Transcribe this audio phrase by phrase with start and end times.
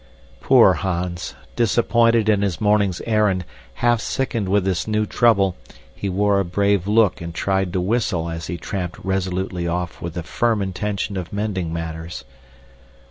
[0.39, 1.35] Poor Hans!
[1.55, 5.55] Disappointed in his morning's errand, half sickened with this new trouble,
[5.93, 10.15] he wore a brave look and tried to whistle as he tramped resolutely off with
[10.15, 12.23] the firm intention of mending matters.